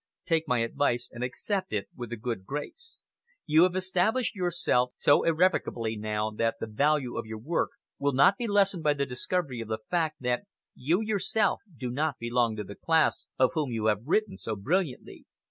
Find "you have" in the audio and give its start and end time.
3.45-3.75, 13.69-14.07